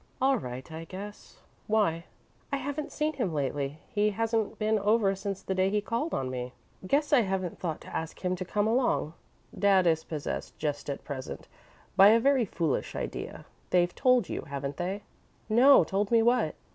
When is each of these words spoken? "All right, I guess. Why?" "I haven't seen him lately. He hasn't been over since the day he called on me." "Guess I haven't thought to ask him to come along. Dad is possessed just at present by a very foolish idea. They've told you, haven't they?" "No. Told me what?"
"All 0.19 0.39
right, 0.39 0.71
I 0.71 0.85
guess. 0.85 1.41
Why?" 1.67 2.05
"I 2.51 2.57
haven't 2.57 2.91
seen 2.91 3.13
him 3.13 3.31
lately. 3.35 3.77
He 3.87 4.09
hasn't 4.09 4.57
been 4.57 4.79
over 4.79 5.13
since 5.13 5.43
the 5.43 5.53
day 5.53 5.69
he 5.69 5.79
called 5.79 6.11
on 6.11 6.31
me." 6.31 6.53
"Guess 6.87 7.13
I 7.13 7.19
haven't 7.21 7.59
thought 7.59 7.79
to 7.81 7.95
ask 7.95 8.25
him 8.25 8.35
to 8.37 8.43
come 8.43 8.65
along. 8.65 9.13
Dad 9.55 9.85
is 9.85 10.03
possessed 10.03 10.57
just 10.57 10.89
at 10.89 11.03
present 11.03 11.47
by 11.95 12.07
a 12.07 12.19
very 12.19 12.45
foolish 12.45 12.95
idea. 12.95 13.45
They've 13.69 13.93
told 13.93 14.27
you, 14.27 14.41
haven't 14.49 14.77
they?" 14.77 15.03
"No. 15.49 15.83
Told 15.83 16.09
me 16.09 16.23
what?" 16.23 16.55